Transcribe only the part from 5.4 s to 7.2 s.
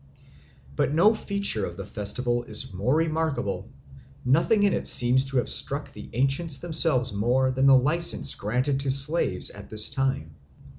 struck the ancients themselves